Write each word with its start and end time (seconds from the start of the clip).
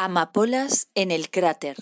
Amapolas 0.00 0.86
en 0.94 1.10
el 1.10 1.28
cráter. 1.28 1.76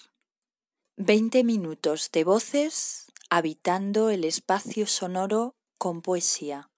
Veinte 0.97 1.44
minutos 1.44 2.10
de 2.10 2.24
voces 2.24 3.12
habitando 3.28 4.08
el 4.08 4.24
espacio 4.24 4.87
sonoro 4.87 5.54
con 5.76 6.00
poesía. 6.00 6.71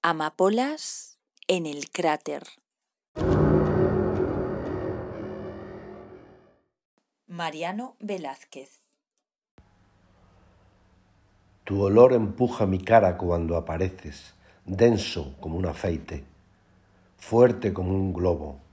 Amapolas 0.00 1.18
en 1.46 1.66
el 1.66 1.90
cráter. 1.90 2.44
Mariano 7.26 7.96
Velázquez. 8.00 8.80
Tu 11.64 11.82
olor 11.82 12.14
empuja 12.14 12.64
mi 12.64 12.78
cara 12.78 13.18
cuando 13.18 13.58
apareces, 13.58 14.32
denso 14.64 15.34
como 15.38 15.58
un 15.58 15.66
aceite, 15.66 16.24
fuerte 17.18 17.74
como 17.74 17.90
un 17.90 18.14
globo. 18.14 18.69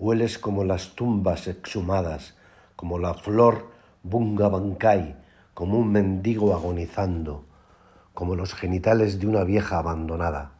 Hueles 0.00 0.38
como 0.38 0.64
las 0.64 0.94
tumbas 0.94 1.46
exhumadas, 1.46 2.34
como 2.74 2.98
la 2.98 3.12
flor 3.12 3.70
bunga 4.02 4.48
bancay, 4.48 5.14
como 5.52 5.78
un 5.78 5.92
mendigo 5.92 6.54
agonizando, 6.54 7.44
como 8.14 8.34
los 8.34 8.54
genitales 8.54 9.20
de 9.20 9.26
una 9.26 9.44
vieja 9.44 9.76
abandonada. 9.76 10.52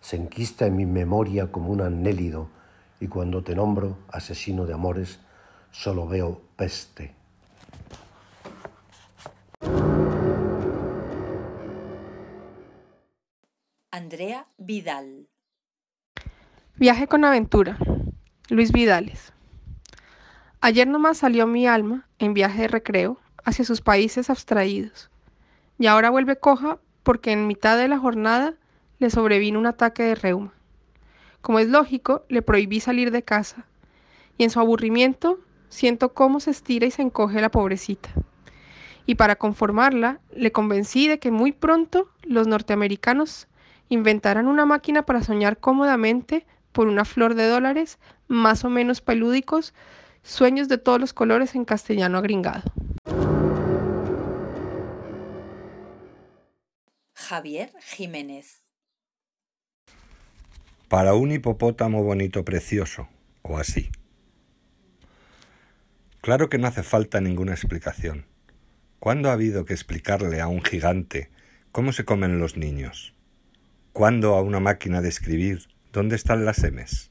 Se 0.00 0.16
enquista 0.16 0.64
en 0.64 0.76
mi 0.76 0.86
memoria 0.86 1.52
como 1.52 1.70
un 1.70 1.82
anélido 1.82 2.48
y 2.98 3.08
cuando 3.08 3.44
te 3.44 3.54
nombro, 3.54 3.98
asesino 4.10 4.64
de 4.64 4.72
amores, 4.72 5.20
solo 5.70 6.08
veo 6.08 6.40
peste. 6.56 7.12
Andrea 13.90 14.46
Vidal. 14.56 15.28
Viaje 16.76 17.06
con 17.06 17.26
aventura. 17.26 17.76
Luis 18.50 18.72
Vidales. 18.72 19.32
Ayer 20.60 20.88
nomás 20.88 21.18
salió 21.18 21.46
mi 21.46 21.68
alma 21.68 22.08
en 22.18 22.34
viaje 22.34 22.62
de 22.62 22.68
recreo 22.68 23.16
hacia 23.44 23.64
sus 23.64 23.80
países 23.80 24.28
abstraídos, 24.28 25.08
y 25.78 25.86
ahora 25.86 26.10
vuelve 26.10 26.34
coja 26.34 26.80
porque 27.04 27.30
en 27.30 27.46
mitad 27.46 27.78
de 27.78 27.86
la 27.86 27.96
jornada 27.96 28.54
le 28.98 29.08
sobrevino 29.08 29.60
un 29.60 29.66
ataque 29.66 30.02
de 30.02 30.16
reuma. 30.16 30.52
Como 31.40 31.60
es 31.60 31.68
lógico, 31.68 32.24
le 32.28 32.42
prohibí 32.42 32.80
salir 32.80 33.12
de 33.12 33.22
casa, 33.22 33.66
y 34.36 34.42
en 34.42 34.50
su 34.50 34.58
aburrimiento 34.58 35.38
siento 35.68 36.12
cómo 36.12 36.40
se 36.40 36.50
estira 36.50 36.86
y 36.86 36.90
se 36.90 37.02
encoge 37.02 37.40
la 37.40 37.52
pobrecita. 37.52 38.10
Y 39.06 39.14
para 39.14 39.36
conformarla, 39.36 40.18
le 40.34 40.50
convencí 40.50 41.06
de 41.06 41.20
que 41.20 41.30
muy 41.30 41.52
pronto 41.52 42.08
los 42.24 42.48
norteamericanos 42.48 43.46
inventarán 43.88 44.48
una 44.48 44.66
máquina 44.66 45.02
para 45.02 45.22
soñar 45.22 45.58
cómodamente 45.58 46.48
por 46.72 46.88
una 46.88 47.04
flor 47.04 47.34
de 47.34 47.48
dólares 47.48 47.98
más 48.28 48.64
o 48.64 48.70
menos 48.70 49.00
pelúdicos, 49.00 49.74
sueños 50.22 50.68
de 50.68 50.78
todos 50.78 51.00
los 51.00 51.12
colores 51.12 51.54
en 51.54 51.64
castellano 51.64 52.18
agringado. 52.18 52.62
Javier 57.14 57.70
Jiménez. 57.80 58.60
Para 60.88 61.14
un 61.14 61.30
hipopótamo 61.30 62.02
bonito 62.02 62.44
precioso, 62.44 63.08
o 63.42 63.58
así. 63.58 63.90
Claro 66.20 66.50
que 66.50 66.58
no 66.58 66.66
hace 66.66 66.82
falta 66.82 67.20
ninguna 67.20 67.52
explicación. 67.52 68.26
¿Cuándo 68.98 69.30
ha 69.30 69.34
habido 69.34 69.64
que 69.64 69.72
explicarle 69.72 70.40
a 70.40 70.48
un 70.48 70.62
gigante 70.62 71.30
cómo 71.72 71.92
se 71.92 72.04
comen 72.04 72.40
los 72.40 72.56
niños? 72.56 73.14
¿Cuándo 73.92 74.34
a 74.34 74.42
una 74.42 74.60
máquina 74.60 75.00
de 75.00 75.08
escribir 75.08 75.68
dónde 75.92 76.16
están 76.16 76.44
las 76.44 76.62
M's? 76.62 77.10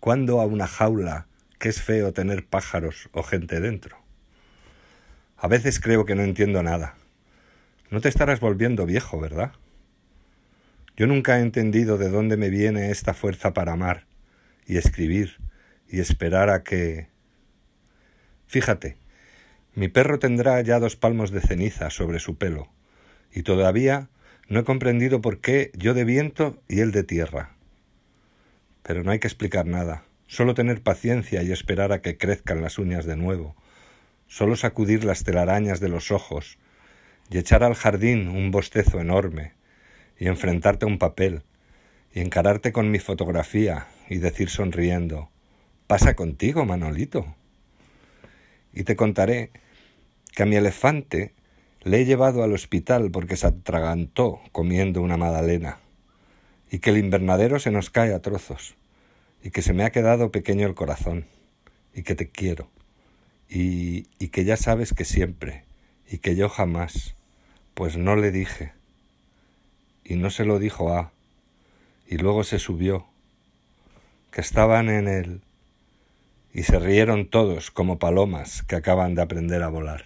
¿Cuándo 0.00 0.40
a 0.40 0.46
una 0.46 0.66
jaula 0.66 1.26
que 1.58 1.68
es 1.68 1.80
feo 1.80 2.12
tener 2.12 2.46
pájaros 2.46 3.08
o 3.12 3.22
gente 3.22 3.60
dentro? 3.60 3.98
A 5.36 5.48
veces 5.48 5.80
creo 5.80 6.04
que 6.04 6.14
no 6.14 6.22
entiendo 6.22 6.62
nada. 6.62 6.94
No 7.90 8.00
te 8.00 8.08
estarás 8.08 8.40
volviendo 8.40 8.86
viejo, 8.86 9.20
¿verdad? 9.20 9.52
Yo 10.96 11.06
nunca 11.06 11.38
he 11.38 11.42
entendido 11.42 11.98
de 11.98 12.10
dónde 12.10 12.36
me 12.36 12.50
viene 12.50 12.90
esta 12.90 13.14
fuerza 13.14 13.52
para 13.52 13.72
amar 13.72 14.06
y 14.66 14.76
escribir 14.76 15.38
y 15.88 16.00
esperar 16.00 16.48
a 16.50 16.62
que... 16.62 17.08
Fíjate, 18.46 18.96
mi 19.74 19.88
perro 19.88 20.18
tendrá 20.18 20.60
ya 20.60 20.78
dos 20.78 20.96
palmos 20.96 21.30
de 21.30 21.40
ceniza 21.40 21.90
sobre 21.90 22.18
su 22.18 22.36
pelo, 22.36 22.68
y 23.32 23.42
todavía 23.42 24.08
no 24.48 24.60
he 24.60 24.64
comprendido 24.64 25.20
por 25.20 25.40
qué 25.40 25.70
yo 25.74 25.94
de 25.94 26.04
viento 26.04 26.62
y 26.68 26.80
él 26.80 26.92
de 26.92 27.04
tierra. 27.04 27.56
Pero 28.82 29.04
no 29.04 29.10
hay 29.10 29.18
que 29.18 29.28
explicar 29.28 29.66
nada, 29.66 30.04
solo 30.26 30.54
tener 30.54 30.82
paciencia 30.82 31.42
y 31.42 31.52
esperar 31.52 31.92
a 31.92 32.02
que 32.02 32.16
crezcan 32.16 32.62
las 32.62 32.78
uñas 32.78 33.04
de 33.04 33.16
nuevo, 33.16 33.54
solo 34.26 34.56
sacudir 34.56 35.04
las 35.04 35.24
telarañas 35.24 35.80
de 35.80 35.88
los 35.88 36.10
ojos 36.10 36.58
y 37.30 37.38
echar 37.38 37.64
al 37.64 37.74
jardín 37.74 38.28
un 38.28 38.50
bostezo 38.50 39.00
enorme, 39.00 39.52
y 40.18 40.28
enfrentarte 40.28 40.84
a 40.84 40.88
un 40.88 40.98
papel, 40.98 41.42
y 42.12 42.20
encararte 42.20 42.72
con 42.72 42.90
mi 42.90 42.98
fotografía 42.98 43.86
y 44.08 44.18
decir 44.18 44.50
sonriendo 44.50 45.30
pasa 45.86 46.14
contigo, 46.14 46.64
Manolito. 46.64 47.34
Y 48.72 48.84
te 48.84 48.96
contaré 48.96 49.50
que 50.34 50.42
a 50.42 50.46
mi 50.46 50.56
elefante 50.56 51.34
le 51.82 52.00
he 52.00 52.04
llevado 52.06 52.42
al 52.42 52.54
hospital 52.54 53.10
porque 53.10 53.36
se 53.36 53.48
atragantó 53.48 54.40
comiendo 54.52 55.02
una 55.02 55.18
magdalena, 55.18 55.80
y 56.72 56.78
que 56.78 56.88
el 56.88 56.96
invernadero 56.96 57.60
se 57.60 57.70
nos 57.70 57.90
cae 57.90 58.14
a 58.14 58.22
trozos, 58.22 58.74
y 59.44 59.50
que 59.50 59.60
se 59.60 59.74
me 59.74 59.84
ha 59.84 59.92
quedado 59.92 60.32
pequeño 60.32 60.66
el 60.66 60.74
corazón, 60.74 61.26
y 61.94 62.02
que 62.02 62.14
te 62.14 62.30
quiero, 62.30 62.70
y, 63.46 64.06
y 64.18 64.28
que 64.28 64.44
ya 64.44 64.56
sabes 64.56 64.94
que 64.94 65.04
siempre, 65.04 65.64
y 66.10 66.16
que 66.16 66.34
yo 66.34 66.48
jamás, 66.48 67.14
pues 67.74 67.98
no 67.98 68.16
le 68.16 68.32
dije, 68.32 68.72
y 70.02 70.16
no 70.16 70.30
se 70.30 70.46
lo 70.46 70.58
dijo 70.58 70.94
a, 70.94 71.12
y 72.08 72.16
luego 72.16 72.42
se 72.42 72.58
subió, 72.58 73.04
que 74.30 74.40
estaban 74.40 74.88
en 74.88 75.08
él, 75.08 75.42
y 76.54 76.62
se 76.62 76.78
rieron 76.78 77.28
todos 77.28 77.70
como 77.70 77.98
palomas 77.98 78.62
que 78.62 78.76
acaban 78.76 79.14
de 79.14 79.20
aprender 79.20 79.62
a 79.62 79.68
volar. 79.68 80.04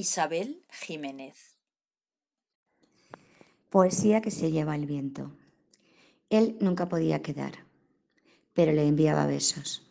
Isabel 0.00 0.64
Jiménez. 0.70 1.60
Poesía 3.68 4.22
que 4.22 4.30
se 4.30 4.50
lleva 4.50 4.74
el 4.74 4.86
viento. 4.86 5.30
Él 6.30 6.56
nunca 6.58 6.88
podía 6.88 7.20
quedar, 7.20 7.66
pero 8.54 8.72
le 8.72 8.88
enviaba 8.88 9.26
besos. 9.26 9.86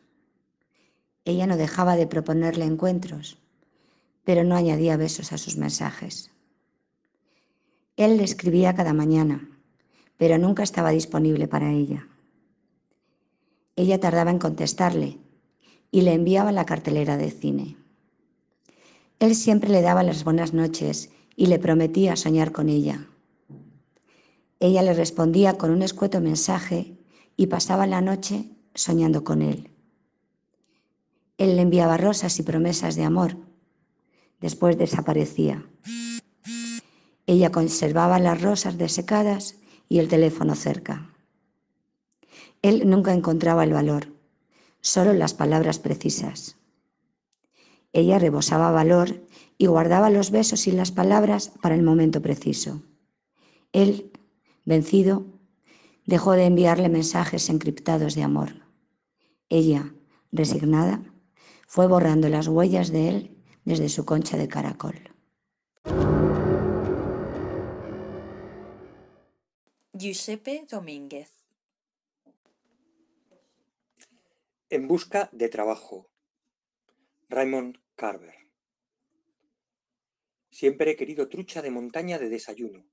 Ella 1.25 1.45
no 1.45 1.57
dejaba 1.57 1.95
de 1.95 2.07
proponerle 2.07 2.65
encuentros, 2.65 3.37
pero 4.23 4.43
no 4.43 4.55
añadía 4.55 4.97
besos 4.97 5.31
a 5.31 5.37
sus 5.37 5.57
mensajes. 5.57 6.31
Él 7.95 8.17
le 8.17 8.23
escribía 8.23 8.73
cada 8.73 8.93
mañana, 8.93 9.47
pero 10.17 10.39
nunca 10.39 10.63
estaba 10.63 10.89
disponible 10.89 11.47
para 11.47 11.71
ella. 11.71 12.07
Ella 13.75 13.99
tardaba 13.99 14.31
en 14.31 14.39
contestarle 14.39 15.19
y 15.91 16.01
le 16.01 16.13
enviaba 16.13 16.51
la 16.51 16.65
cartelera 16.65 17.15
de 17.15 17.29
cine. 17.29 17.78
Él 19.19 19.35
siempre 19.35 19.69
le 19.69 19.81
daba 19.81 20.03
las 20.03 20.23
buenas 20.23 20.53
noches 20.53 21.09
y 21.35 21.47
le 21.47 21.59
prometía 21.59 22.15
soñar 22.15 22.51
con 22.51 22.69
ella. 22.69 23.07
Ella 24.61 24.81
le 24.81 24.93
respondía 24.93 25.57
con 25.57 25.71
un 25.71 25.81
escueto 25.81 26.21
mensaje 26.21 26.97
y 27.35 27.47
pasaba 27.47 27.85
la 27.85 28.01
noche 28.01 28.45
soñando 28.73 29.23
con 29.23 29.41
él. 29.41 29.71
Él 31.37 31.55
le 31.55 31.61
enviaba 31.61 31.97
rosas 31.97 32.39
y 32.39 32.43
promesas 32.43 32.95
de 32.95 33.03
amor. 33.03 33.37
Después 34.39 34.77
desaparecía. 34.77 35.65
Ella 37.25 37.51
conservaba 37.51 38.19
las 38.19 38.41
rosas 38.41 38.77
desecadas 38.77 39.55
y 39.87 39.99
el 39.99 40.07
teléfono 40.07 40.55
cerca. 40.55 41.13
Él 42.61 42.89
nunca 42.89 43.13
encontraba 43.13 43.63
el 43.63 43.73
valor, 43.73 44.13
solo 44.81 45.13
las 45.13 45.33
palabras 45.33 45.79
precisas. 45.79 46.57
Ella 47.91 48.19
rebosaba 48.19 48.71
valor 48.71 49.25
y 49.57 49.65
guardaba 49.65 50.09
los 50.09 50.31
besos 50.31 50.67
y 50.67 50.71
las 50.71 50.91
palabras 50.91 51.51
para 51.61 51.75
el 51.75 51.83
momento 51.83 52.21
preciso. 52.21 52.83
Él, 53.71 54.11
vencido, 54.65 55.25
dejó 56.05 56.33
de 56.33 56.45
enviarle 56.45 56.89
mensajes 56.89 57.49
encriptados 57.49 58.15
de 58.15 58.23
amor. 58.23 58.67
Ella, 59.49 59.93
resignada, 60.31 61.03
fue 61.67 61.87
borrando 61.87 62.29
las 62.29 62.47
huellas 62.47 62.91
de 62.91 63.09
él 63.09 63.37
desde 63.65 63.89
su 63.89 64.05
concha 64.05 64.37
de 64.37 64.47
caracol. 64.47 64.95
Giuseppe 69.93 70.65
Domínguez. 70.69 71.29
En 74.69 74.87
busca 74.87 75.29
de 75.33 75.49
trabajo. 75.49 76.09
Raymond 77.31 77.77
Carver. 77.95 78.33
Siempre 80.49 80.89
he 80.89 80.95
querido 80.95 81.29
trucha 81.29 81.61
de 81.61 81.69
montaña 81.69 82.17
de 82.17 82.27
desayuno. 82.27 82.89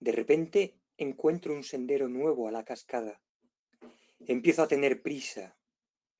De 0.00 0.10
repente 0.10 0.80
encuentro 0.96 1.52
un 1.52 1.62
sendero 1.62 2.08
nuevo 2.08 2.48
a 2.48 2.50
la 2.50 2.64
cascada. 2.64 3.20
Empiezo 4.20 4.62
a 4.62 4.68
tener 4.68 5.02
prisa. 5.02 5.58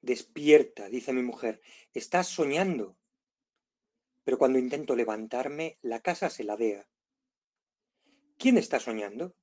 Despierta, 0.02 0.90
dice 0.90 1.14
mi 1.14 1.22
mujer. 1.22 1.62
Estás 1.94 2.28
soñando. 2.28 2.98
Pero 4.24 4.36
cuando 4.36 4.58
intento 4.58 4.94
levantarme, 4.94 5.78
la 5.80 6.00
casa 6.00 6.28
se 6.28 6.44
ladea. 6.44 6.86
¿Quién 8.36 8.58
está 8.58 8.78
soñando? 8.78 9.34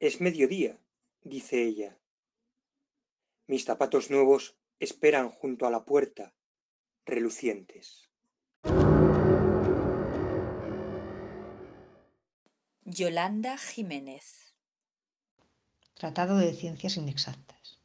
Es 0.00 0.20
mediodía, 0.20 0.80
dice 1.22 1.62
ella. 1.62 2.00
Mis 3.46 3.64
zapatos 3.64 4.10
nuevos 4.10 4.58
esperan 4.80 5.30
junto 5.30 5.66
a 5.66 5.70
la 5.70 5.84
puerta, 5.84 6.35
relucientes. 7.06 8.10
Yolanda 12.84 13.56
Jiménez. 13.58 14.54
Tratado 15.94 16.36
de 16.36 16.52
Ciencias 16.52 16.96
Inexactas. 16.96 17.80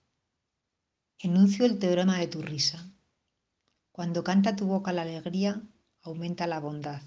Enuncio 1.19 1.65
el 1.65 1.77
teorema 1.77 2.17
de 2.17 2.27
tu 2.27 2.41
risa. 2.41 2.91
Cuando 3.91 4.23
canta 4.23 4.55
tu 4.55 4.65
boca 4.65 4.91
la 4.91 5.03
alegría, 5.03 5.61
aumenta 6.01 6.47
la 6.47 6.59
bondad 6.59 7.01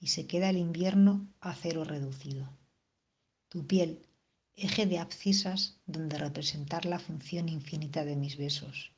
y 0.00 0.08
se 0.08 0.26
queda 0.26 0.48
el 0.48 0.56
invierno 0.56 1.28
a 1.40 1.54
cero 1.54 1.84
reducido. 1.84 2.48
Tu 3.48 3.66
piel, 3.66 4.06
eje 4.56 4.86
de 4.86 4.98
abscisas 4.98 5.78
donde 5.86 6.16
representar 6.16 6.86
la 6.86 6.98
función 6.98 7.48
infinita 7.50 8.04
de 8.04 8.16
mis 8.16 8.38
besos. 8.38 8.97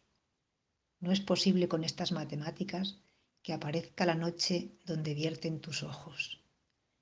No 1.01 1.13
es 1.13 1.21
posible 1.21 1.69
con 1.69 1.85
estas 1.85 2.13
matemáticas 2.13 2.99
que 3.43 3.53
aparezca 3.53 4.07
la 4.07 4.15
noche 4.15 4.73
donde 4.87 5.15
vierten 5.15 5.61
tus 5.61 5.83
ojos 5.83 6.41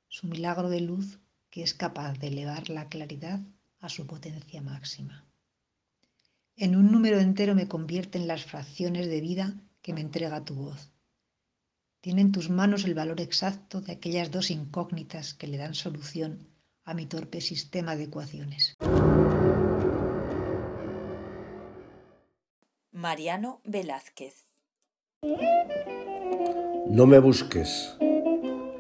su 0.09 0.27
milagro 0.27 0.71
de 0.71 0.81
luz 0.81 1.21
que 1.51 1.63
es 1.63 1.75
capaz 1.75 2.19
de 2.19 2.29
elevar 2.29 2.71
la 2.71 2.89
claridad 2.89 3.41
a 3.81 3.89
su 3.89 4.07
potencia 4.07 4.61
máxima. 4.63 5.25
En 6.57 6.77
un 6.77 6.91
número 6.91 7.21
entero 7.21 7.55
me 7.55 7.69
convierten 7.69 8.27
las 8.27 8.45
fracciones 8.45 9.07
de 9.07 9.21
vida 9.21 9.55
que 9.81 9.93
me 9.93 10.01
entrega 10.01 10.45
tu 10.45 10.55
voz. 10.55 10.91
Tiene 12.01 12.23
en 12.23 12.33
tus 12.33 12.51
manos 12.51 12.85
el 12.85 12.95
valor 12.95 13.21
exacto 13.21 13.81
de 13.81 13.93
aquellas 13.93 14.31
dos 14.31 14.51
incógnitas 14.51 15.35
que 15.35 15.47
le 15.47 15.59
dan 15.59 15.75
solución 15.75 16.49
a 16.85 16.95
mi 16.95 17.07
torpe 17.07 17.41
sistema 17.41 17.97
de 17.97 18.05
ecuaciones. 18.05 18.77
Mariano 23.01 23.61
Velázquez. 23.63 24.49
No 26.89 27.07
me 27.07 27.21
busques. 27.21 27.97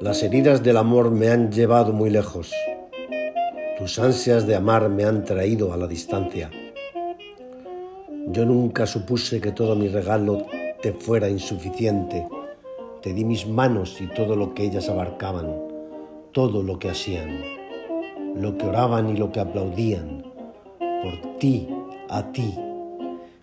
Las 0.00 0.24
heridas 0.24 0.64
del 0.64 0.76
amor 0.76 1.12
me 1.12 1.28
han 1.28 1.52
llevado 1.52 1.92
muy 1.92 2.10
lejos. 2.10 2.52
Tus 3.78 4.00
ansias 4.00 4.44
de 4.48 4.56
amar 4.56 4.88
me 4.88 5.04
han 5.04 5.24
traído 5.24 5.72
a 5.72 5.76
la 5.76 5.86
distancia. 5.86 6.50
Yo 8.26 8.44
nunca 8.44 8.86
supuse 8.86 9.40
que 9.40 9.52
todo 9.52 9.76
mi 9.76 9.86
regalo 9.86 10.46
te 10.82 10.92
fuera 10.92 11.28
insuficiente. 11.28 12.26
Te 13.02 13.12
di 13.12 13.24
mis 13.24 13.46
manos 13.46 14.00
y 14.00 14.08
todo 14.08 14.34
lo 14.34 14.52
que 14.52 14.64
ellas 14.64 14.88
abarcaban, 14.88 15.54
todo 16.32 16.64
lo 16.64 16.80
que 16.80 16.90
hacían, 16.90 17.40
lo 18.34 18.58
que 18.58 18.66
oraban 18.66 19.10
y 19.10 19.16
lo 19.16 19.30
que 19.30 19.38
aplaudían, 19.38 20.24
por 21.04 21.38
ti, 21.38 21.68
a 22.08 22.32
ti, 22.32 22.52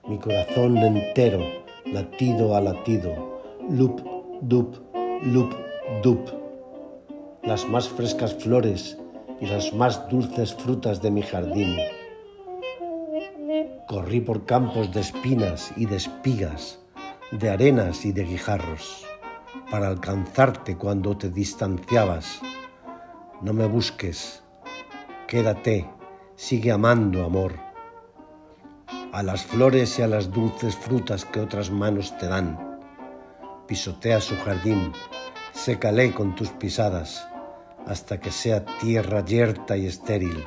mi 0.07 0.18
corazón 0.19 0.78
entero, 0.78 1.40
latido 1.86 2.56
a 2.56 2.62
latido, 2.62 3.42
loop, 3.69 4.02
dup, 4.42 4.78
loop, 5.24 5.54
dup 6.04 6.46
las 7.46 7.68
más 7.69 7.88
frescas 7.88 8.34
flores 8.34 8.98
y 9.40 9.46
las 9.46 9.72
más 9.74 10.10
dulces 10.10 10.56
frutas 10.56 11.02
de 11.02 11.12
mi 11.12 11.22
jardín. 11.22 11.78
Corrí 13.88 14.19
por 14.19 14.46
campos 14.46 14.92
de 14.92 15.02
espinas 15.02 15.72
y 15.78 15.86
de 15.86 15.98
espigas, 15.98 16.80
de 17.31 17.51
arenas 17.51 18.04
y 18.04 18.12
de 18.12 18.24
guijarros, 18.24 19.06
para 19.69 19.88
alcanzarte 19.88 20.75
cuando 20.75 21.16
te 21.16 21.30
distanciabas. 21.30 22.42
No 23.42 23.54
me 23.54 23.68
busques, 23.68 24.42
quédate, 25.28 25.88
sigue 26.36 26.72
amando, 26.72 27.24
amor. 27.24 27.64
A 29.15 29.23
las 29.23 29.45
flores 29.45 29.97
y 29.97 30.01
a 30.01 30.09
las 30.09 30.29
dulces 30.29 30.75
frutas 30.75 31.23
que 31.23 31.39
otras 31.39 31.71
manos 31.71 32.17
te 32.17 32.27
dan. 32.27 32.81
Pisotea 33.65 34.19
su 34.19 34.35
jardín, 34.35 34.91
sécale 35.53 36.12
con 36.12 36.35
tus 36.35 36.50
pisadas 36.50 37.25
hasta 37.88 38.19
que 38.19 38.29
sea 38.29 38.65
tierra 38.65 39.23
yerta 39.23 39.77
y 39.77 39.85
estéril, 39.85 40.44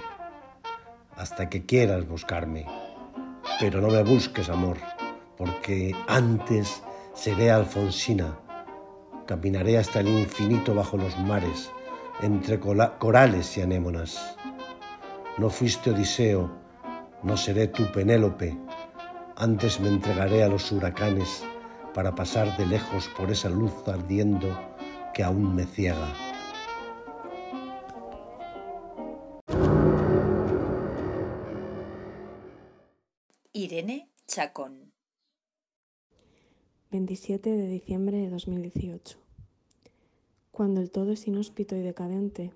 hasta 1.16 1.48
que 1.48 1.64
quieras 1.64 2.06
buscarme. 2.06 2.66
Pero 3.58 3.80
no 3.80 3.88
me 3.88 4.02
busques, 4.02 4.50
amor, 4.50 4.76
porque 5.38 5.96
antes 6.06 6.82
seré 7.14 7.50
Alfonsina. 7.50 8.38
Caminaré 9.26 9.78
hasta 9.78 10.00
el 10.00 10.08
infinito 10.08 10.74
bajo 10.74 10.98
los 10.98 11.18
mares, 11.20 11.70
entre 12.20 12.60
corales 12.60 13.56
y 13.56 13.62
anémonas. 13.62 14.36
No 15.38 15.48
fuiste 15.48 15.92
Odiseo, 15.92 16.67
no 17.22 17.36
seré 17.36 17.68
tu 17.68 17.90
Penélope. 17.92 18.56
Antes 19.36 19.80
me 19.80 19.88
entregaré 19.88 20.42
a 20.42 20.48
los 20.48 20.70
huracanes 20.72 21.44
para 21.94 22.14
pasar 22.14 22.56
de 22.56 22.66
lejos 22.66 23.08
por 23.16 23.30
esa 23.30 23.48
luz 23.48 23.72
ardiendo 23.86 24.48
que 25.14 25.22
aún 25.22 25.54
me 25.54 25.64
ciega. 25.66 26.12
Irene 33.52 34.10
Chacón. 34.26 34.92
27 36.90 37.50
de 37.50 37.66
diciembre 37.68 38.18
de 38.18 38.30
2018. 38.30 39.18
Cuando 40.52 40.80
el 40.80 40.90
todo 40.90 41.12
es 41.12 41.26
inhóspito 41.26 41.76
y 41.76 41.80
decadente, 41.80 42.52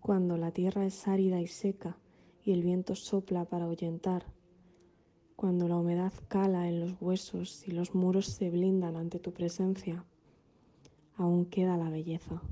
cuando 0.00 0.36
la 0.36 0.52
tierra 0.52 0.86
es 0.86 1.06
árida 1.06 1.40
y 1.40 1.46
seca 1.46 1.98
y 2.44 2.52
el 2.52 2.62
viento 2.62 2.94
sopla 2.94 3.44
para 3.44 3.64
ahuyentar, 3.64 4.26
cuando 5.36 5.66
la 5.66 5.76
humedad 5.76 6.12
cala 6.28 6.68
en 6.68 6.80
los 6.80 6.94
huesos 7.00 7.66
y 7.66 7.72
los 7.72 7.94
muros 7.94 8.26
se 8.26 8.50
blindan 8.50 8.96
ante 8.96 9.18
tu 9.18 9.32
presencia, 9.32 10.04
aún 11.16 11.46
queda 11.46 11.76
la 11.76 11.90
belleza. 11.90 12.42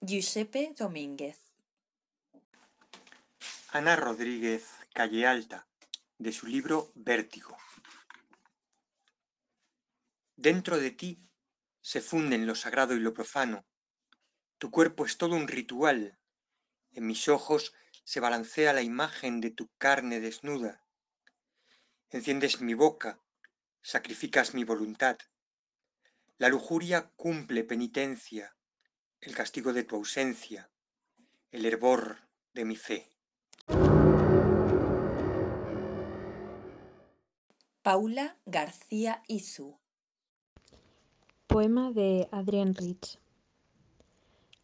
Giuseppe 0.00 0.72
Domínguez 0.78 1.46
Ana 3.76 3.96
Rodríguez 3.96 4.64
Calle 4.94 5.26
Alta, 5.26 5.66
de 6.16 6.32
su 6.32 6.46
libro 6.46 6.92
Vértigo. 6.94 7.54
Dentro 10.34 10.78
de 10.78 10.92
ti 10.92 11.20
se 11.82 12.00
funden 12.00 12.46
lo 12.46 12.54
sagrado 12.54 12.94
y 12.94 13.00
lo 13.00 13.12
profano. 13.12 13.66
Tu 14.58 14.70
cuerpo 14.70 15.04
es 15.04 15.18
todo 15.18 15.36
un 15.36 15.48
ritual. 15.48 16.18
En 16.92 17.06
mis 17.06 17.28
ojos 17.28 17.74
se 18.04 18.20
balancea 18.20 18.72
la 18.72 18.80
imagen 18.80 19.42
de 19.42 19.50
tu 19.50 19.68
carne 19.76 20.20
desnuda. 20.20 20.82
Enciendes 22.08 22.62
mi 22.62 22.72
boca, 22.72 23.20
sacrificas 23.82 24.54
mi 24.54 24.64
voluntad. 24.64 25.18
La 26.38 26.48
lujuria 26.48 27.10
cumple 27.16 27.64
penitencia, 27.64 28.56
el 29.20 29.34
castigo 29.34 29.74
de 29.74 29.84
tu 29.84 29.96
ausencia, 29.96 30.70
el 31.50 31.66
hervor 31.66 32.28
de 32.54 32.64
mi 32.64 32.76
fe. 32.76 33.10
Paula 37.82 38.38
García 38.46 39.22
Izu. 39.28 39.78
Poema 41.46 41.92
de 41.92 42.28
Adrian 42.32 42.74
Rich. 42.74 43.18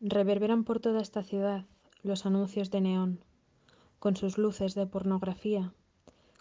Reverberan 0.05 0.65
por 0.65 0.81
toda 0.81 1.01
esta 1.01 1.23
ciudad 1.23 1.65
los 2.03 2.27
anuncios 2.27 2.73
de 2.73 2.81
neón, 2.81 3.21
con 4.01 4.17
sus 4.17 4.37
luces 4.37 4.75
de 4.75 4.85
pornografía, 4.85 5.73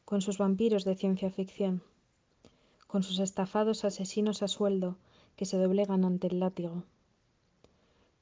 con 0.03 0.21
sus 0.21 0.39
vampiros 0.39 0.83
de 0.83 0.95
ciencia 0.95 1.29
ficción, 1.29 1.83
con 2.87 3.03
sus 3.03 3.19
estafados 3.19 3.85
asesinos 3.85 4.41
a 4.41 4.47
sueldo 4.47 4.97
que 5.35 5.45
se 5.45 5.59
doblegan 5.59 6.05
ante 6.05 6.25
el 6.25 6.39
látigo. 6.39 6.85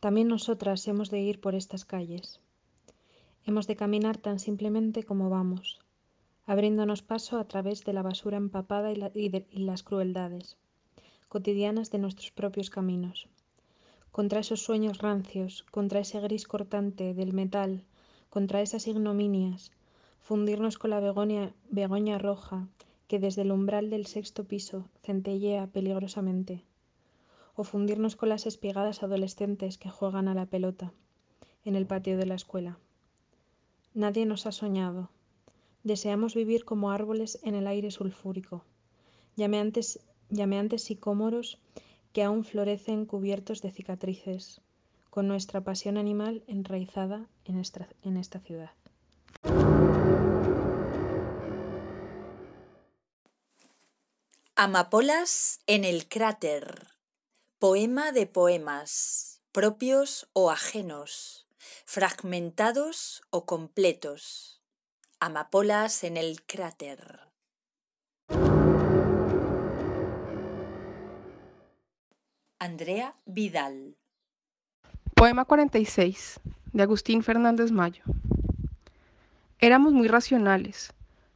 También 0.02 0.28
nosotras 0.28 0.86
hemos 0.90 1.10
de 1.10 1.22
ir 1.22 1.40
por 1.40 1.56
estas 1.56 1.86
calles. 1.86 2.42
Hemos 3.46 3.66
de 3.66 3.78
caminar 3.78 4.18
tan 4.18 4.40
simplemente 4.40 5.04
como 5.04 5.30
vamos, 5.30 5.80
abriéndonos 6.48 7.02
paso 7.02 7.40
a 7.40 7.46
través 7.46 7.86
de 7.86 7.94
la 7.94 8.02
basura 8.02 8.36
empapada 8.36 8.92
y, 8.92 9.30
las 9.54 9.84
crueldades 9.84 10.58
cotidianas 11.30 11.92
de 11.92 12.00
nuestros 12.00 12.32
propios 12.32 12.70
caminos, 12.70 13.30
contra 14.12 14.40
esos 14.40 14.62
sueños 14.62 15.00
rancios, 15.00 15.64
contra 15.72 16.00
ese 16.00 16.20
gris 16.20 16.48
cortante 16.48 17.14
del 17.14 17.34
metal, 17.34 17.84
contra 18.30 18.62
esas 18.62 18.88
ignominias, 18.88 19.72
fundirnos 20.22 20.78
con 20.78 20.92
la 20.92 21.00
begonia, 21.00 21.54
begoña 21.70 22.18
roja 22.18 22.68
que 23.08 23.20
desde 23.20 23.42
el 23.42 23.52
umbral 23.52 23.90
del 23.90 24.06
sexto 24.06 24.44
piso 24.44 24.86
centellea 25.02 25.68
peligrosamente, 25.68 26.64
o 27.56 27.64
fundirnos 27.64 28.16
con 28.16 28.30
las 28.30 28.46
espigadas 28.46 29.02
adolescentes 29.04 29.78
que 29.78 29.90
juegan 29.90 30.28
a 30.28 30.36
la 30.36 30.46
pelota 30.46 30.94
en 31.66 31.76
el 31.76 31.86
patio 31.86 32.18
de 32.18 32.26
la 32.26 32.36
escuela. 32.36 32.78
Nadie 33.94 34.26
nos 34.26 34.46
ha 34.46 34.52
soñado. 34.52 35.10
Deseamos 35.84 36.36
vivir 36.36 36.64
como 36.66 36.92
árboles 36.92 37.40
en 37.44 37.56
el 37.56 37.66
aire 37.66 37.90
sulfúrico, 37.90 38.64
llameantes, 39.36 40.00
llameantes 40.30 40.84
sicómoros 40.84 41.58
que 42.14 42.24
aún 42.24 42.44
florecen 42.44 43.06
cubiertos 43.06 43.62
de 43.62 43.72
cicatrices, 43.72 44.62
con 45.10 45.28
nuestra 45.28 45.62
pasión 45.62 45.98
animal 45.98 46.44
enraizada 46.48 47.28
en 47.46 47.58
esta, 47.58 48.40
ciudad. 48.40 48.72
Amapolas 54.56 55.62
en 55.68 55.84
el 55.84 56.08
cráter. 56.08 56.88
Poema 57.60 58.12
de 58.12 58.26
poemas, 58.26 59.42
propios 59.52 60.30
o 60.34 60.52
ajenos, 60.52 61.48
fragmentados 61.86 63.22
o 63.32 63.46
completos. 63.46 64.62
Amapolas 65.20 66.04
en 66.04 66.18
el 66.18 66.44
cráter. 66.46 67.29
Andrea 72.62 73.16
Vidal. 73.26 73.96
Poema 75.16 75.46
46 75.46 76.42
de 76.74 76.84
Agustín 76.84 77.24
Fernández 77.24 77.72
Mayo. 77.72 78.04
Éramos 79.60 79.94
muy 79.94 80.10
racionales, 80.10 80.92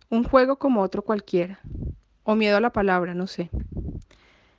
un 0.10 0.26
juego 0.26 0.58
como 0.58 0.82
otro 0.82 1.02
cualquiera, 1.02 1.62
o 2.26 2.36
miedo 2.36 2.58
a 2.58 2.60
la 2.60 2.74
palabra, 2.74 3.14
no 3.14 3.28
sé. 3.28 3.50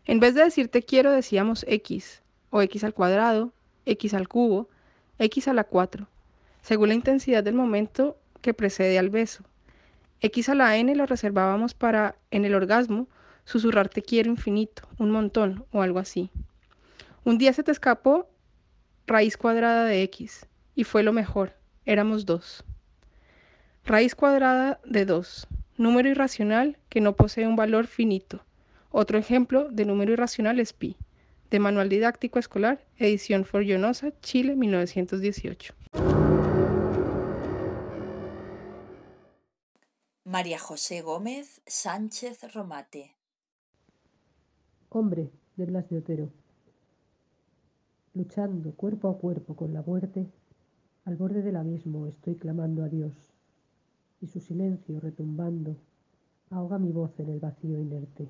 En 0.06 0.20
vez 0.20 0.34
de 0.34 0.42
decir 0.42 0.68
te 0.68 0.82
quiero 0.82 1.12
decíamos 1.12 1.66
x, 1.68 2.22
o 2.48 2.62
x 2.62 2.82
al 2.82 2.94
cuadrado, 2.94 3.52
x 3.84 4.14
al 4.14 4.26
cubo, 4.26 4.70
x 5.18 5.48
a 5.48 5.52
la 5.52 5.64
4, 5.64 6.06
según 6.62 6.88
la 6.88 6.94
intensidad 6.94 7.44
del 7.44 7.56
momento 7.56 8.16
que 8.40 8.54
precede 8.54 8.98
al 8.98 9.10
beso. 9.10 9.44
x 10.22 10.48
a 10.48 10.54
la 10.54 10.78
n 10.78 10.94
lo 10.94 11.04
reservábamos 11.04 11.74
para, 11.74 12.16
en 12.30 12.46
el 12.46 12.54
orgasmo, 12.54 13.06
susurrar 13.44 13.90
te 13.90 14.00
quiero 14.00 14.30
infinito, 14.30 14.88
un 14.98 15.10
montón 15.10 15.66
o 15.70 15.82
algo 15.82 15.98
así. 15.98 16.30
Un 17.24 17.38
día 17.38 17.54
se 17.54 17.62
te 17.62 17.72
escapó 17.72 18.28
raíz 19.06 19.38
cuadrada 19.38 19.86
de 19.86 20.02
x, 20.02 20.46
y 20.74 20.84
fue 20.84 21.02
lo 21.02 21.14
mejor, 21.14 21.54
éramos 21.86 22.26
dos. 22.26 22.64
Raíz 23.86 24.14
cuadrada 24.14 24.78
de 24.84 25.06
2, 25.06 25.46
número 25.78 26.10
irracional 26.10 26.78
que 26.90 27.00
no 27.00 27.16
posee 27.16 27.46
un 27.46 27.56
valor 27.56 27.86
finito. 27.86 28.44
Otro 28.90 29.16
ejemplo 29.16 29.70
de 29.70 29.86
número 29.86 30.12
irracional 30.12 30.60
es 30.60 30.74
pi, 30.74 30.98
de 31.50 31.60
Manual 31.60 31.88
Didáctico 31.88 32.38
Escolar, 32.38 32.84
edición 32.98 33.46
Forjonosa, 33.46 34.12
Chile, 34.20 34.54
1918. 34.54 35.74
María 40.24 40.58
José 40.58 41.00
Gómez 41.00 41.62
Sánchez 41.66 42.52
Romate. 42.52 43.16
Hombre 44.90 45.30
de 45.56 45.64
Blas 45.64 45.88
de 45.88 45.98
Otero. 45.98 46.43
Luchando 48.16 48.70
cuerpo 48.76 49.08
a 49.08 49.18
cuerpo 49.18 49.56
con 49.56 49.74
la 49.74 49.82
muerte, 49.82 50.30
al 51.04 51.16
borde 51.16 51.42
del 51.42 51.56
abismo 51.56 52.06
estoy 52.06 52.36
clamando 52.36 52.84
a 52.84 52.88
Dios, 52.88 53.12
y 54.20 54.28
su 54.28 54.38
silencio 54.38 55.00
retumbando 55.00 55.74
ahoga 56.50 56.78
mi 56.78 56.92
voz 56.92 57.18
en 57.18 57.28
el 57.30 57.40
vacío 57.40 57.80
inerte. 57.80 58.28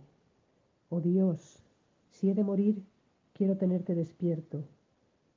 Oh 0.89 1.03
Dios, 1.03 1.63
si 2.09 2.31
he 2.31 2.35
de 2.35 2.43
morir, 2.43 2.83
quiero 3.35 3.59
tenerte 3.59 3.95
despierto, 3.95 4.65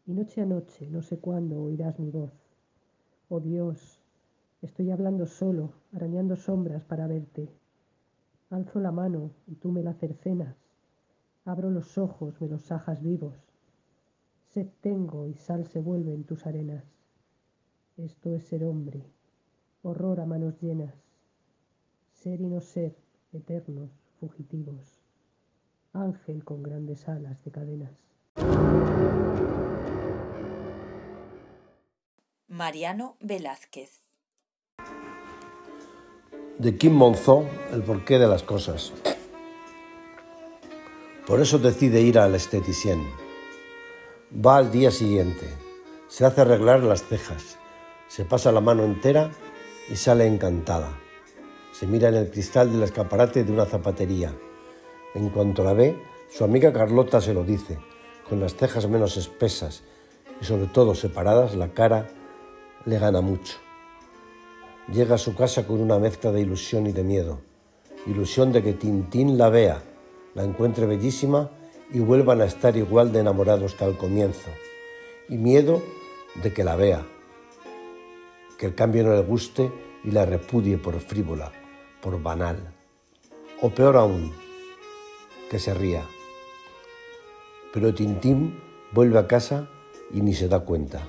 y 0.06 0.14
noche 0.14 0.40
a 0.40 0.46
noche, 0.46 0.88
no 0.90 1.02
sé 1.02 1.20
cuándo, 1.20 1.62
oirás 1.62 2.00
mi 2.00 2.10
voz. 2.10 2.32
Oh 3.28 3.42
Dios, 3.42 4.00
estoy 4.62 4.92
hablando 4.92 5.26
solo, 5.26 5.74
arañando 5.92 6.38
sombras 6.38 6.86
para 6.86 7.08
verte. 7.08 7.50
Alzo 8.50 8.80
la 8.80 8.94
mano 8.94 9.32
y 9.46 9.56
tú 9.56 9.74
me 9.74 9.84
la 9.84 9.94
cercenas. 9.94 10.56
Abro 11.44 11.70
los 11.70 11.98
ojos, 11.98 12.40
me 12.40 12.48
los 12.48 12.62
sajas 12.62 13.04
vivos 13.04 13.34
Sed 14.54 14.68
tengo 14.82 15.28
y 15.28 15.34
sal 15.36 15.68
se 15.68 15.80
vuelve 15.80 16.14
en 16.14 16.24
tus 16.24 16.46
arenas. 16.46 16.84
Esto 17.98 18.34
es 18.34 18.46
ser 18.46 18.64
hombre, 18.64 19.04
horror 19.84 20.20
a 20.22 20.26
manos 20.26 20.62
llenas, 20.62 20.94
ser 22.14 22.40
y 22.40 22.48
no 22.48 22.62
ser, 22.62 22.96
eternos, 23.34 23.90
fugitivos, 24.20 25.02
ángel 25.94 26.44
con 26.44 26.64
grandes 26.64 27.10
alas 27.10 27.44
de 27.44 27.52
cadenas. 27.52 27.92
Mariano 32.48 33.18
Velázquez. 33.20 34.02
De 36.58 36.78
Kim 36.78 36.94
Monzó, 36.94 37.46
el 37.72 37.84
porqué 37.84 38.18
de 38.18 38.28
las 38.28 38.44
cosas. 38.44 38.94
Por 41.28 41.42
eso 41.42 41.60
decide 41.60 42.02
ir 42.02 42.18
al 42.18 42.34
esteticien 42.34 43.27
Va 44.30 44.58
al 44.58 44.72
día 44.72 44.92
siguiente, 44.92 45.48
se 46.10 46.26
hace 46.26 46.42
arreglar 46.42 46.84
las 46.84 47.02
cejas, 47.02 47.58
se 48.10 48.26
pasa 48.26 48.52
la 48.52 48.60
mano 48.60 48.84
entera 48.84 49.32
y 49.90 49.96
sale 49.96 50.28
encantada. 50.28 51.00
Se 51.72 51.88
mira 51.88 52.10
en 52.10 52.16
el 52.16 52.30
cristal 52.30 52.70
del 52.70 52.84
escaparate 52.84 53.46
de 53.46 53.54
una 53.54 53.64
zapatería. 53.64 54.38
En 55.16 55.30
cuanto 55.30 55.64
la 55.64 55.72
ve, 55.72 55.98
su 56.30 56.44
amiga 56.44 56.74
Carlota 56.74 57.22
se 57.22 57.34
lo 57.34 57.46
dice, 57.46 57.80
con 58.28 58.42
las 58.42 58.58
cejas 58.58 58.90
menos 58.90 59.16
espesas 59.16 59.84
y 60.42 60.44
sobre 60.44 60.66
todo 60.66 60.94
separadas, 60.94 61.56
la 61.56 61.70
cara 61.70 62.10
le 62.84 63.00
gana 63.00 63.22
mucho. 63.22 63.56
Llega 64.92 65.16
a 65.16 65.20
su 65.20 65.36
casa 65.36 65.66
con 65.66 65.80
una 65.80 66.00
mezcla 66.00 66.34
de 66.34 66.42
ilusión 66.42 66.86
y 66.86 66.92
de 66.92 67.04
miedo. 67.04 67.40
Ilusión 68.06 68.52
de 68.52 68.62
que 68.62 68.74
Tintín 68.74 69.38
la 69.38 69.48
vea, 69.48 69.82
la 70.36 70.44
encuentre 70.44 70.86
bellísima 70.86 71.50
y 71.92 72.00
vuelvan 72.00 72.42
a 72.42 72.46
estar 72.46 72.76
igual 72.76 73.12
de 73.12 73.20
enamorados 73.20 73.76
que 73.76 73.86
al 73.86 73.98
comienzo. 73.98 74.50
Y 75.30 75.38
miedo 75.38 75.82
de 76.36 76.54
que 76.54 76.64
la 76.64 76.76
vea, 76.76 77.06
que 78.58 78.66
el 78.66 78.76
cambio 78.76 79.04
no 79.04 79.14
le 79.14 79.22
guste 79.22 79.72
y 80.04 80.12
la 80.12 80.26
repudie 80.26 80.78
por 80.78 81.00
frívola, 81.00 81.52
por 82.02 82.22
banal. 82.22 82.74
O 83.62 83.70
peor 83.70 83.98
aún, 83.98 84.34
que 85.50 85.60
se 85.60 85.74
ría. 85.74 86.06
Pero 87.74 87.94
Tintín 87.94 88.60
vuelve 88.92 89.20
a 89.20 89.28
casa 89.28 89.70
y 90.14 90.22
ni 90.22 90.34
se 90.34 90.48
da 90.48 90.60
cuenta. 90.62 91.08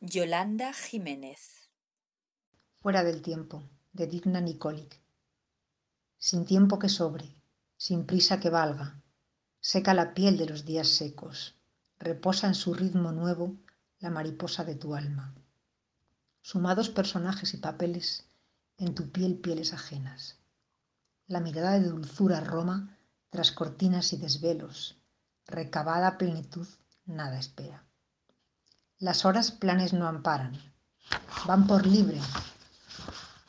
Yolanda 0.00 0.72
Jiménez 0.72 1.67
Fuera 2.80 3.02
del 3.02 3.22
tiempo, 3.22 3.68
de 3.92 4.06
Digna 4.06 4.40
Nicolic. 4.40 5.00
Sin 6.16 6.44
tiempo 6.46 6.78
que 6.78 6.88
sobre, 6.88 7.34
sin 7.76 8.06
prisa 8.06 8.38
que 8.38 8.50
valga, 8.50 9.02
seca 9.60 9.94
la 9.94 10.14
piel 10.14 10.38
de 10.38 10.46
los 10.46 10.64
días 10.64 10.86
secos, 10.86 11.56
reposa 11.98 12.46
en 12.46 12.54
su 12.54 12.74
ritmo 12.74 13.10
nuevo 13.10 13.56
la 13.98 14.10
mariposa 14.10 14.62
de 14.62 14.76
tu 14.76 14.94
alma. 14.94 15.34
Sumados 16.40 16.88
personajes 16.88 17.52
y 17.52 17.56
papeles 17.56 18.28
en 18.76 18.94
tu 18.94 19.10
piel 19.10 19.38
pieles 19.38 19.72
ajenas. 19.72 20.36
La 21.26 21.40
mirada 21.40 21.80
de 21.80 21.88
dulzura 21.88 22.38
roma 22.40 22.96
tras 23.30 23.50
cortinas 23.50 24.12
y 24.12 24.18
desvelos, 24.18 24.96
recabada 25.48 26.16
plenitud 26.16 26.68
nada 27.06 27.40
espera. 27.40 27.84
Las 28.98 29.24
horas 29.24 29.50
planes 29.50 29.92
no 29.92 30.06
amparan, 30.06 30.56
van 31.44 31.66
por 31.66 31.84
libre 31.84 32.20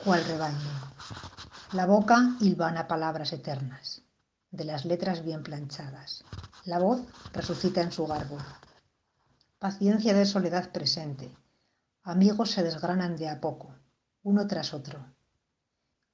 cual 0.04 0.24
rebaño. 0.24 0.72
La 1.74 1.86
boca 1.86 2.38
hilvana 2.40 2.88
palabras 2.88 3.34
eternas, 3.34 4.02
de 4.50 4.64
las 4.64 4.86
letras 4.86 5.26
bien 5.26 5.44
planchadas. 5.44 6.24
La 6.64 6.80
voz 6.80 7.02
resucita 7.34 7.82
en 7.82 7.92
su 7.92 8.08
garbo. 8.08 8.38
Paciencia 9.60 10.14
de 10.14 10.26
soledad 10.26 10.72
presente. 10.72 11.36
Amigos 12.04 12.52
se 12.52 12.64
desgranan 12.64 13.18
de 13.18 13.28
a 13.28 13.42
poco, 13.42 13.76
uno 14.24 14.48
tras 14.48 14.74
otro. 14.74 15.06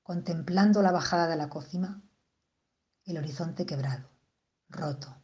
Contemplando 0.01 0.82
la 0.82 0.92
bajada 0.92 1.27
de 1.27 1.36
la 1.36 1.50
cocina, 1.50 2.01
el 3.04 3.20
horizonte 3.20 3.68
quebrado, 3.68 4.10
roto. 4.68 5.15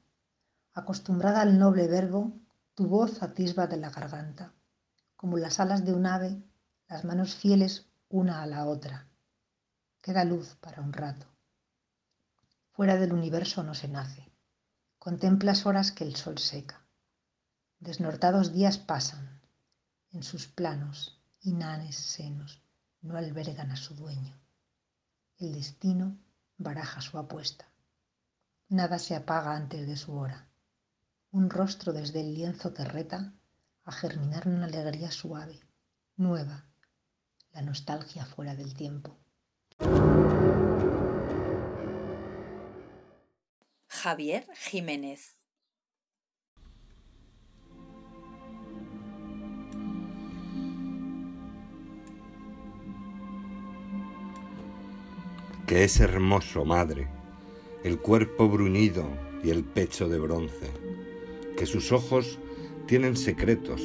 Acostumbrada 0.74 1.42
al 1.42 1.58
noble 1.58 1.88
verbo, 1.88 2.32
tu 2.76 2.88
voz 2.88 3.24
atisba 3.24 3.66
de 3.66 3.78
la 3.78 3.90
garganta. 3.90 4.54
Como 5.16 5.40
las 5.40 5.60
alas 5.60 5.84
de 5.84 5.94
un 5.94 6.06
ave, 6.06 6.44
las 6.88 7.04
manos 7.06 7.34
fieles 7.34 7.91
una 8.12 8.42
a 8.42 8.46
la 8.46 8.66
otra. 8.66 9.08
Queda 10.02 10.26
luz 10.26 10.56
para 10.56 10.82
un 10.82 10.92
rato. 10.92 11.26
Fuera 12.72 12.98
del 12.98 13.14
universo 13.14 13.64
no 13.64 13.74
se 13.74 13.88
nace. 13.88 14.30
Contemplas 15.00 15.66
horas 15.66 15.92
que 15.92 16.04
el 16.04 16.16
sol 16.16 16.38
seca. 16.38 16.86
Desnortados 17.80 18.52
días 18.52 18.78
pasan 18.78 19.42
en 20.12 20.24
sus 20.24 20.48
planos, 20.48 21.22
inanes 21.42 21.96
senos. 21.96 22.62
no 23.02 23.18
albergan 23.18 23.72
a 23.72 23.78
su 23.78 23.96
dueño. 23.96 24.40
El 25.38 25.54
destino 25.54 26.18
baraja 26.58 27.02
su 27.02 27.18
apuesta. 27.18 27.66
Nada 28.68 29.00
se 29.00 29.16
apaga 29.16 29.56
antes 29.56 29.88
de 29.88 29.96
su 29.96 30.16
hora. 30.16 30.48
Un 31.32 31.50
rostro 31.50 31.94
desde 31.94 32.20
el 32.22 32.36
lienzo 32.36 32.74
te 32.74 32.84
reta 32.84 33.34
a 33.86 33.92
germinar 33.92 34.48
una 34.48 34.66
alegría 34.66 35.12
suave, 35.12 35.60
nueva, 36.16 36.71
la 37.54 37.62
nostalgia 37.62 38.26
fuera 38.26 38.56
del 38.56 38.74
tiempo. 38.74 39.18
Javier 43.88 44.46
Jiménez. 44.56 45.36
Que 55.68 55.84
es 55.84 56.00
hermoso, 56.00 56.66
madre, 56.66 57.08
el 57.84 58.00
cuerpo 58.00 58.50
bruñido 58.50 59.08
y 59.44 59.52
el 59.52 59.64
pecho 59.64 60.10
de 60.10 60.20
bronce, 60.20 60.72
que 61.58 61.66
sus 61.66 61.92
ojos 61.92 62.40
tienen 62.88 63.16
secretos 63.16 63.82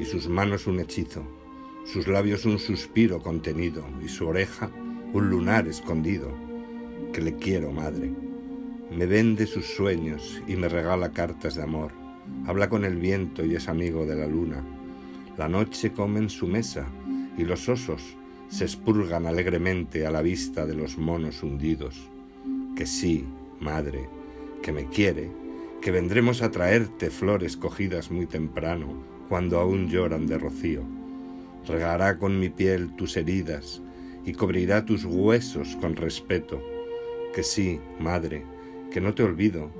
y 0.00 0.04
sus 0.04 0.28
manos 0.28 0.66
un 0.66 0.80
hechizo, 0.80 1.22
sus 1.84 2.06
labios 2.06 2.44
un 2.44 2.58
suspiro 2.58 3.20
contenido 3.20 3.84
y 4.04 4.08
su 4.08 4.26
oreja 4.26 4.70
un 5.12 5.30
lunar 5.30 5.66
escondido, 5.66 6.30
que 7.12 7.22
le 7.22 7.34
quiero, 7.36 7.72
madre. 7.72 8.12
Me 8.94 9.06
vende 9.06 9.46
sus 9.46 9.66
sueños 9.66 10.42
y 10.46 10.56
me 10.56 10.68
regala 10.68 11.12
cartas 11.12 11.54
de 11.54 11.62
amor, 11.62 11.92
habla 12.46 12.68
con 12.68 12.84
el 12.84 12.96
viento 12.96 13.44
y 13.44 13.54
es 13.54 13.68
amigo 13.68 14.04
de 14.04 14.16
la 14.16 14.26
luna. 14.26 14.62
La 15.36 15.48
noche 15.48 15.92
come 15.92 16.18
en 16.18 16.30
su 16.30 16.46
mesa 16.46 16.86
y 17.36 17.44
los 17.44 17.68
osos 17.68 18.02
se 18.48 18.64
expurgan 18.64 19.26
alegremente 19.26 20.06
a 20.06 20.10
la 20.10 20.22
vista 20.22 20.66
de 20.66 20.74
los 20.74 20.98
monos 20.98 21.42
hundidos. 21.42 22.10
Que 22.76 22.86
sí, 22.86 23.24
madre, 23.60 24.08
que 24.62 24.72
me 24.72 24.86
quiere, 24.86 25.30
que 25.80 25.90
vendremos 25.90 26.42
a 26.42 26.50
traerte 26.50 27.10
flores 27.10 27.56
cogidas 27.56 28.10
muy 28.10 28.26
temprano, 28.26 29.02
cuando 29.28 29.60
aún 29.60 29.88
lloran 29.88 30.26
de 30.26 30.38
rocío. 30.38 30.82
Regará 31.68 32.18
con 32.18 32.38
mi 32.40 32.48
piel 32.48 32.94
tus 32.96 33.16
heridas 33.16 33.82
y 34.24 34.32
cubrirá 34.32 34.84
tus 34.84 35.04
huesos 35.04 35.76
con 35.80 35.96
respeto. 35.96 36.62
Que 37.34 37.42
sí, 37.42 37.78
madre, 38.00 38.44
que 38.90 39.00
no 39.00 39.14
te 39.14 39.22
olvido. 39.22 39.70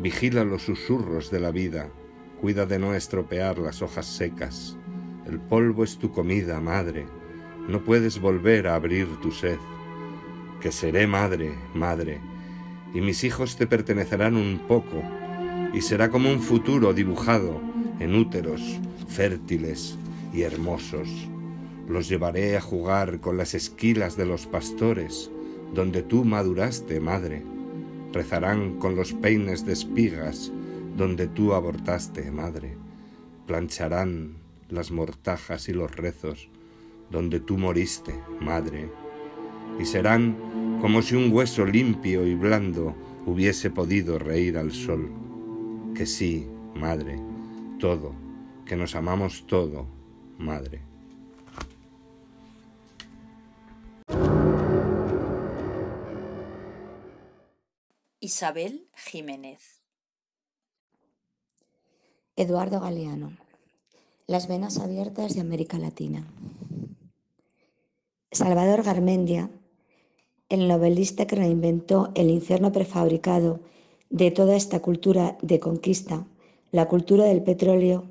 Vigila 0.00 0.44
los 0.44 0.62
susurros 0.62 1.30
de 1.30 1.40
la 1.40 1.50
vida, 1.50 1.90
cuida 2.40 2.66
de 2.66 2.78
no 2.78 2.94
estropear 2.94 3.58
las 3.58 3.82
hojas 3.82 4.06
secas. 4.06 4.76
El 5.26 5.38
polvo 5.38 5.84
es 5.84 5.98
tu 5.98 6.10
comida, 6.10 6.60
madre 6.60 7.06
no 7.70 7.84
puedes 7.84 8.20
volver 8.20 8.66
a 8.66 8.74
abrir 8.74 9.06
tu 9.20 9.30
sed, 9.30 9.58
que 10.60 10.72
seré 10.72 11.06
madre, 11.06 11.52
madre, 11.74 12.20
y 12.92 13.00
mis 13.00 13.22
hijos 13.24 13.56
te 13.56 13.66
pertenecerán 13.66 14.36
un 14.36 14.60
poco, 14.66 15.02
y 15.72 15.80
será 15.80 16.10
como 16.10 16.30
un 16.30 16.40
futuro 16.40 16.92
dibujado 16.92 17.60
en 18.00 18.16
úteros 18.16 18.80
fértiles 19.08 19.96
y 20.32 20.42
hermosos. 20.42 21.08
Los 21.88 22.08
llevaré 22.08 22.56
a 22.56 22.60
jugar 22.60 23.20
con 23.20 23.36
las 23.36 23.54
esquilas 23.54 24.16
de 24.16 24.26
los 24.26 24.46
pastores, 24.46 25.30
donde 25.74 26.02
tú 26.02 26.24
maduraste, 26.24 27.00
madre. 27.00 27.42
Rezarán 28.12 28.78
con 28.78 28.96
los 28.96 29.12
peines 29.12 29.64
de 29.64 29.72
espigas, 29.72 30.52
donde 30.96 31.26
tú 31.26 31.54
abortaste, 31.54 32.30
madre. 32.30 32.76
Plancharán 33.46 34.36
las 34.68 34.90
mortajas 34.90 35.68
y 35.68 35.72
los 35.72 35.94
rezos, 35.94 36.48
donde 37.10 37.40
tú 37.40 37.58
moriste, 37.58 38.14
madre, 38.40 38.88
y 39.78 39.84
serán 39.84 40.78
como 40.80 41.02
si 41.02 41.16
un 41.16 41.32
hueso 41.32 41.64
limpio 41.64 42.26
y 42.26 42.34
blando 42.34 42.94
hubiese 43.26 43.70
podido 43.70 44.18
reír 44.18 44.56
al 44.56 44.72
sol. 44.72 45.10
Que 45.94 46.06
sí, 46.06 46.46
madre, 46.74 47.18
todo, 47.78 48.14
que 48.64 48.76
nos 48.76 48.94
amamos 48.94 49.46
todo, 49.46 49.86
madre. 50.40 50.82
Isabel 58.18 58.88
Jiménez. 58.94 59.60
Eduardo 62.36 62.80
Galeano. 62.80 63.36
Las 64.26 64.48
venas 64.48 64.78
abiertas 64.78 65.34
de 65.34 65.40
América 65.40 65.78
Latina. 65.78 66.26
Salvador 68.32 68.82
Garmendia, 68.82 69.50
el 70.48 70.68
novelista 70.68 71.26
que 71.26 71.36
reinventó 71.36 72.12
el 72.14 72.30
infierno 72.30 72.72
prefabricado 72.72 73.60
de 74.08 74.30
toda 74.30 74.56
esta 74.56 74.80
cultura 74.80 75.36
de 75.42 75.58
conquista, 75.58 76.26
la 76.72 76.88
cultura 76.88 77.24
del 77.24 77.42
petróleo, 77.42 78.09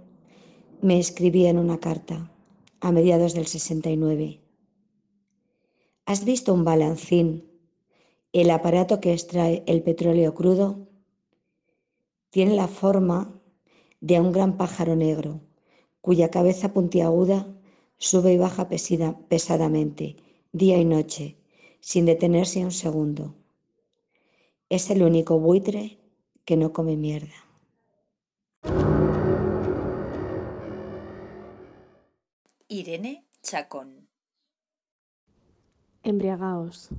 me 0.81 0.99
escribía 0.99 1.49
en 1.49 1.57
una 1.57 1.79
carta 1.79 2.31
a 2.79 2.91
mediados 2.91 3.33
del 3.33 3.47
69. 3.47 4.39
¿Has 6.05 6.25
visto 6.25 6.53
un 6.53 6.63
balancín, 6.63 7.49
el 8.33 8.49
aparato 8.49 8.99
que 8.99 9.13
extrae 9.13 9.63
el 9.67 9.83
petróleo 9.83 10.33
crudo? 10.33 10.87
Tiene 12.29 12.55
la 12.55 12.67
forma 12.67 13.41
de 14.01 14.19
un 14.19 14.31
gran 14.31 14.57
pájaro 14.57 14.95
negro, 14.95 15.41
cuya 16.01 16.29
cabeza 16.29 16.73
puntiaguda 16.73 17.47
Sube 18.01 18.31
y 18.31 18.37
baja 18.37 18.69
pesadamente, 18.69 20.15
día 20.53 20.77
y 20.77 20.85
noche, 20.85 21.35
sin 21.81 22.05
detenerse 22.05 22.63
un 22.63 22.71
segundo. 22.71 23.35
Es 24.69 24.89
el 24.89 25.03
único 25.03 25.37
buitre 25.37 25.97
que 26.45 26.55
no 26.55 26.71
come 26.71 26.95
mierda. 26.95 27.35
Irene 32.71 33.25
Chacón. 33.41 34.07
Embriagaos, 36.03 36.89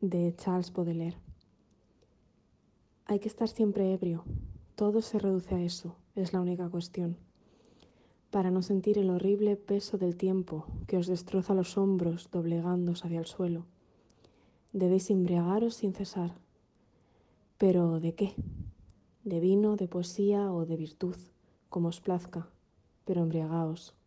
de 0.00 0.32
Charles 0.36 0.72
Baudelaire. 0.72 1.18
Hay 3.04 3.18
que 3.18 3.26
estar 3.26 3.48
siempre 3.48 3.92
ebrio. 3.92 4.22
Todo 4.76 5.02
se 5.02 5.18
reduce 5.18 5.56
a 5.56 5.60
eso, 5.60 5.96
es 6.14 6.32
la 6.32 6.40
única 6.40 6.68
cuestión 6.68 7.18
para 8.30 8.52
no 8.52 8.62
sentir 8.62 8.96
el 8.96 9.10
horrible 9.10 9.56
peso 9.56 9.98
del 9.98 10.16
tiempo 10.16 10.66
que 10.86 10.98
os 10.98 11.08
destroza 11.08 11.52
los 11.52 11.76
hombros 11.76 12.30
doblegándose 12.30 13.08
hacia 13.08 13.18
el 13.18 13.26
suelo. 13.26 13.66
Debéis 14.72 15.10
embriagaros 15.10 15.74
sin 15.74 15.94
cesar. 15.94 16.38
¿Pero 17.56 17.98
de 17.98 18.14
qué? 18.14 18.34
De 19.24 19.40
vino, 19.40 19.74
de 19.74 19.88
poesía 19.88 20.52
o 20.52 20.64
de 20.64 20.76
virtud, 20.76 21.16
como 21.68 21.88
os 21.88 22.00
plazca, 22.00 22.48
pero 23.04 23.22
embriagaos. 23.22 23.97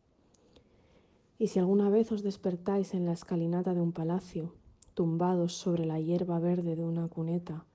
Y 1.42 1.48
si 1.48 1.58
alguna 1.58 1.90
vez 1.90 2.12
os 2.12 2.22
despertáis 2.22 2.94
en 2.94 3.08
la 3.08 3.14
escalinata 3.14 3.74
de 3.74 3.82
un 3.82 3.94
palacio, 3.94 4.54
tumbados 4.94 5.56
sobre 5.56 5.88
la 5.88 6.00
hierba 6.00 6.38
verde 6.38 6.76
de 6.76 6.86
una 6.86 7.08
cuneta, 7.08 7.66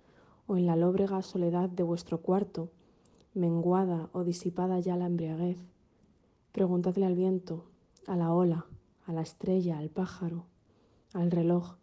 o 0.47 0.57
en 0.57 0.67
la 0.67 0.77
lóbrega 0.77 1.21
soledad 1.23 1.69
de 1.69 1.83
vuestro 1.83 2.21
cuarto, 2.23 2.71
menguada 3.35 4.09
o 4.13 4.23
disipada 4.23 4.79
ya 4.79 4.97
la 4.97 5.07
embriaguez, 5.07 5.59
Preguntadle 6.53 7.07
al 7.07 7.17
viento, 7.17 7.65
a 8.07 8.15
la 8.15 8.33
ola, 8.33 8.67
a 9.05 9.13
la 9.13 9.23
estrella, 9.23 9.79
al 9.79 9.91
pájaro, 9.91 10.45
al 11.13 11.33
reloj, 11.33 11.75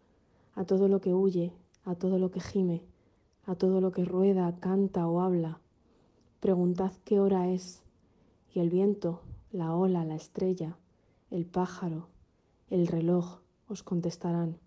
a 0.56 0.64
todo 0.64 0.88
lo 0.88 1.02
que 1.02 1.14
huye, 1.14 1.52
a 1.84 1.96
todo 1.96 2.18
lo 2.18 2.32
que 2.32 2.40
gime, 2.40 2.86
a 3.46 3.56
todo 3.56 3.82
lo 3.82 3.92
que 3.92 4.06
rueda, 4.06 4.56
canta 4.62 5.06
o 5.06 5.20
habla. 5.20 5.60
Preguntad 6.40 6.94
qué 7.04 7.20
hora 7.20 7.50
es, 7.50 7.84
y 8.54 8.62
el 8.62 8.70
viento, 8.70 9.20
la 9.52 9.76
ola, 9.76 10.06
la 10.06 10.16
estrella, 10.16 10.78
el 11.34 11.48
pájaro, 11.48 12.10
el 12.70 12.86
reloj 12.86 13.40
os 13.68 13.82
contestarán. 13.82 14.60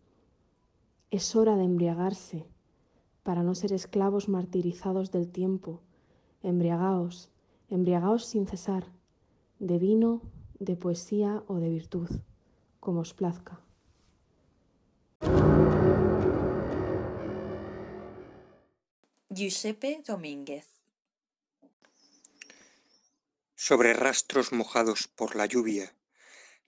Es 1.12 1.36
hora 1.36 1.54
de 1.54 1.62
embriagarse, 1.62 2.44
para 3.22 3.44
no 3.44 3.54
ser 3.54 3.72
esclavos 3.72 4.28
martirizados 4.28 5.12
del 5.12 5.30
tiempo. 5.30 5.80
Embriagaos, 6.42 7.30
embriagaos 7.70 8.26
sin 8.26 8.48
cesar 8.48 8.90
de 9.60 9.78
vino, 9.78 10.22
de 10.58 10.76
poesía 10.76 11.44
o 11.46 11.56
de 11.56 11.70
virtud, 11.70 12.10
como 12.80 13.00
os 13.00 13.14
plazca. 13.14 13.60
Giuseppe 19.30 20.02
Domínguez. 20.04 20.66
Sobre 23.54 23.92
rastros 23.92 24.52
mojados 24.52 25.06
por 25.08 25.36
la 25.36 25.46
lluvia, 25.46 25.94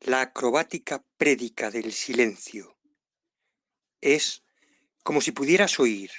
la 0.01 0.21
acrobática 0.21 1.05
prédica 1.17 1.71
del 1.71 1.93
silencio 1.93 2.77
es 4.01 4.43
como 5.03 5.21
si 5.21 5.33
pudieras 5.33 5.81
oír, 5.81 6.11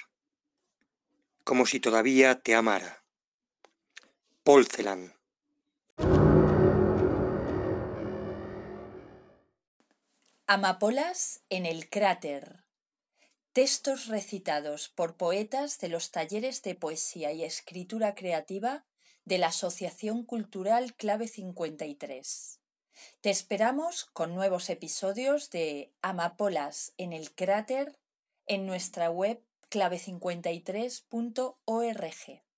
como 1.44 1.66
si 1.66 1.80
todavía 1.80 2.42
te 2.42 2.56
amara. 2.56 3.04
Paul 4.44 4.68
Amapolas 10.48 11.42
en 11.50 11.66
el 11.66 11.90
cráter. 11.90 12.64
Textos 13.54 14.08
recitados 14.08 14.90
por 14.90 15.16
poetas 15.18 15.80
de 15.80 15.90
los 15.90 16.12
talleres 16.12 16.64
de 16.64 16.76
poesía 16.76 17.32
y 17.32 17.44
escritura 17.44 18.16
creativa 18.16 18.86
de 19.26 19.38
la 19.38 19.48
Asociación 19.48 20.24
Cultural 20.24 20.96
Clave 20.96 21.28
53. 21.28 22.59
Te 23.22 23.30
esperamos 23.30 24.04
con 24.06 24.36
nuevos 24.36 24.70
episodios 24.70 25.50
de 25.50 25.94
Amapolas 26.02 26.94
en 26.98 27.14
el 27.14 27.34
cráter 27.34 27.98
en 28.46 28.66
nuestra 28.66 29.10
web 29.10 29.42
clave53.org. 29.70 32.49